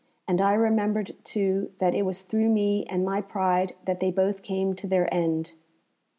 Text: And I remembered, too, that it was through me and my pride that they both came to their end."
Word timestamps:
And 0.27 0.41
I 0.41 0.55
remembered, 0.55 1.15
too, 1.23 1.73
that 1.77 1.93
it 1.93 2.07
was 2.07 2.23
through 2.23 2.49
me 2.49 2.87
and 2.89 3.05
my 3.05 3.21
pride 3.21 3.75
that 3.85 3.99
they 3.99 4.09
both 4.09 4.41
came 4.41 4.73
to 4.77 4.87
their 4.87 5.07
end." 5.13 5.51